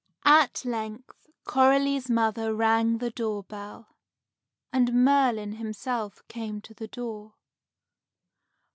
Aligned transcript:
At 0.25 0.65
length, 0.65 1.27
Coralie's 1.43 2.09
mother 2.09 2.55
rang 2.55 2.97
the 2.97 3.11
door 3.11 3.43
bell, 3.43 3.89
and 4.73 5.05
Merlin 5.05 5.57
himself 5.57 6.27
came 6.27 6.59
to 6.61 6.73
the 6.73 6.87
door. 6.87 7.35